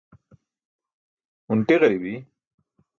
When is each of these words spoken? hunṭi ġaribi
hunṭi 1.45 1.75
ġaribi 1.81 2.15